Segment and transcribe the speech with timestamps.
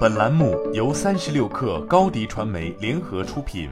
[0.00, 3.70] 本栏目由三十六氪高低传媒联合出品。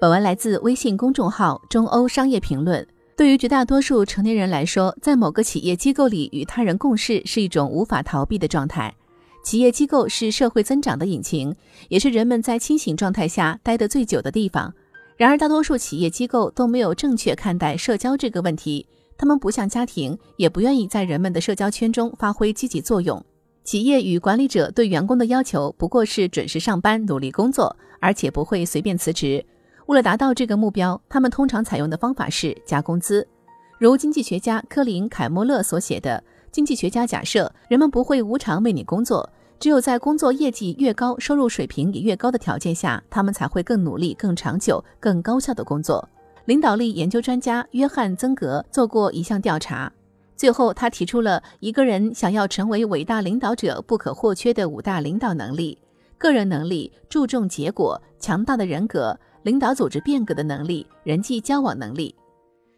[0.00, 2.86] 本文来自微信公众号中欧商业评论。
[3.16, 8.94] 对于绝大多数成年人来说，在某个企业机构里与他人共事是一种无法逃避的状态。
[9.42, 11.54] 企业机构是社会增长的引擎，
[11.88, 14.72] 也是人们在清醒状态下待得最久的地方。
[15.16, 18.86] 然而，大多数企业机构都没有正确看待社交这个问题。
[19.18, 23.22] 他们不像家庭，也不愿意在人们的社交圈中发挥积极作用。
[23.64, 29.44] 企业与管理者对员工的要求不过是准时上班、努力工作，而且不会随便辞职。
[29.86, 33.26] 为了达到这个目标，他们通常采用的方法是加工资。
[33.78, 39.28] 如经济学家科林·凯莫勒所写的：“经济学家假设，人们不会无偿为你工作，
[39.58, 46.08] 只有在工作业绩越高、收入水平也越高的条件下，他们才会更努力、更长久、更高效的工作。”
[46.48, 49.92] 领导力研究专家约翰·曾格做过一项调查，
[50.34, 55.76] 最后他提出了一个人想要成为伟大领导者不可或缺的五大领导能力：
[56.16, 62.14] 个人能力、注重结果、强大的人格、领导组织变革的能力、人际交往能力。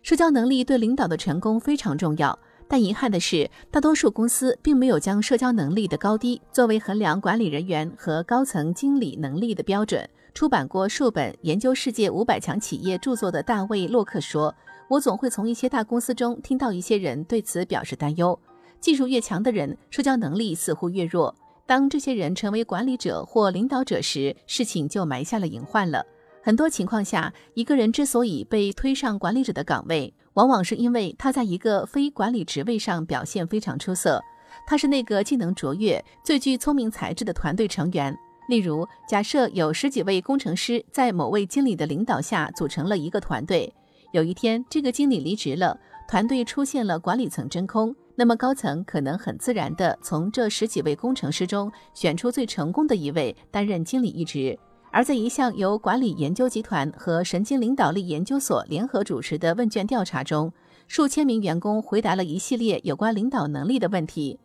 [0.02, 2.36] 社交能力对领导的成功非常重要，
[2.66, 10.10] 但遗憾的是，大多数公司并没有将社交能力的高低作为衡量管理人员和高层经理能力的标准。
[10.34, 14.54] 出版过数本研究世界五百强企业著作的大卫·洛克说
[14.88, 18.38] ：“我总会从一些大公司中听到一些人对此表示担忧。
[18.80, 21.34] 技术越强的人，社交能力似乎越弱。
[21.66, 26.04] 当这些人成为管理者或领导者时，事情就埋下了隐患了。
[26.42, 34.22] 很多情况下，一个人之所以被推上管理者的岗位，往往是因为他在一个非管理职位上表现非常出色。
[34.66, 38.16] 他是那个技能卓越、最具聪明才智的团队成员。”
[38.50, 43.72] 例如，假设有十几位工程师在某位经理的领导下组成了一个团队。
[44.10, 47.94] 有一天，这个经理离职了，团队出现了管理层真空。
[48.16, 54.58] 那么，高层可能很自然地从这十几位工程师中选出最成功的一位担任经理一职。
[54.90, 60.52] 而在一项由管理研究集团和神经领导力研究所联合主持的问卷调查中，
[60.88, 64.40] 数千名员工回答了一系列有关领导能力的问题。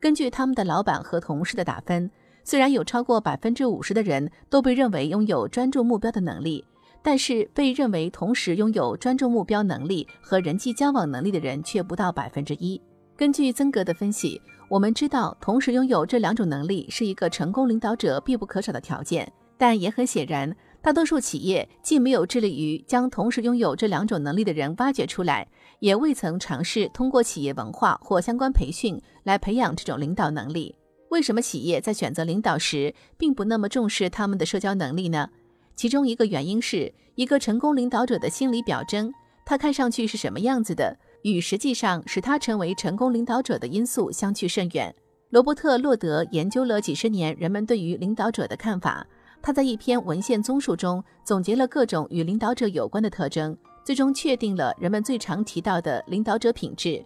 [0.00, 2.10] 根据他们的老板和同事的打分。
[2.50, 6.64] 虽然有超过百分之五十的人都被认为拥有专注目标的能力，
[7.00, 12.82] 但是被认为同时拥有专注目标能力和人际交往能力的人却不到百分之一。
[13.16, 20.52] 根据曾格的分析，我们知道同时拥有这两种能力是一个成功领导者必不可少的条件，但也很显然，
[20.82, 25.46] 大多数企业既没有致力于将同时拥有这两种能力的人挖掘出来，
[25.78, 30.74] 也未曾尝试通过企业文化或相关培训来培养这种领导能力。
[31.10, 35.28] 为什么企业在选择领导时并不那么重视他们的社交能力呢？
[35.74, 39.12] 其中一个原因是一个成功领导者的心理表征，
[39.44, 44.94] 他看上去是什么样子的，与实际上使他成为成功领导者的因素相去甚远。
[45.30, 49.04] 罗伯特·洛德研究了几十年人们对于领导者的看法，
[49.42, 57.04] 他在一篇文献综述中总结了各种与领导者有关的特征，最终确定了人们最常提到的领导者品质。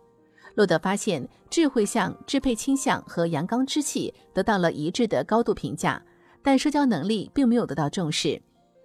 [0.55, 6.01] 洛德发现，智慧向、支配倾向和阳刚之气得到了一致的高度评价，
[6.43, 8.41] 但社交能力并没有得到重视。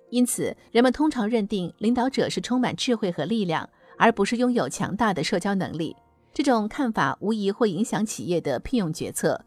[0.09, 5.95] 因此，人们通常认定领导者是充满智慧和力量，而不是拥有强大的社交能力。
[6.33, 9.39] 这种看法无疑会影响企业的聘用决策。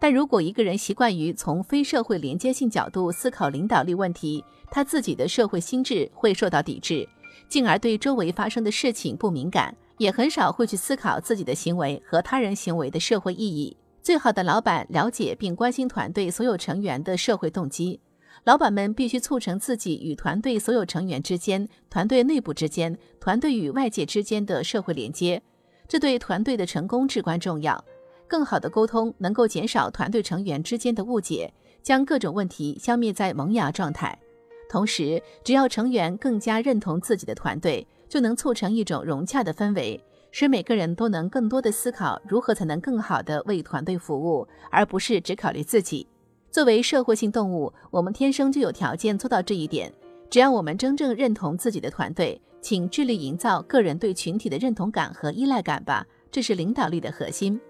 [0.00, 7.08] 但如果一个人习惯于从非社会连接性角度思考领导力问题，他自己的社会心智会受到抵制，
[7.48, 9.76] 进而对周围发生的事情不敏感。
[9.98, 13.76] 也很少会去思考自己的行为和他人行为的社会意义。
[14.00, 18.00] 最好的老板了解并关心团队所有成员的社会动机。
[18.44, 25.42] 老板们必须促成自己与团队所有成员之间、团队内部之间、团队与外界之间的社会连接，
[25.86, 27.84] 这对团队的成功至关重要。
[28.26, 34.16] 更好的沟通能够减少团队成员之间的误解，将各种问题消灭在萌芽状态。
[34.70, 37.86] 同时，只要成员更加认同自己的团队。
[38.08, 46.06] 就能促成一种融洽的氛围，使每个人都能更多的思考如何才能更好的为团队服务，而不是只考虑自己。
[46.50, 49.92] 作为社会性动物，我们天生就有条件做到这一点。
[50.30, 57.60] 只要我们真正认同自己的团队，请致力营造个人对群体的认同感和依赖感吧，这是领导力的核心。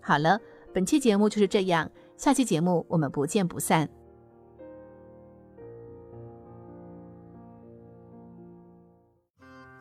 [0.00, 0.38] 好了，
[0.72, 3.88] 本期节目就是这样，下期节目我们不见不散。